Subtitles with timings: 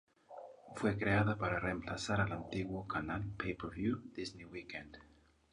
[0.73, 4.97] Fue creada para reemplazar el antiguo canal pay-per-view Disney Weekend.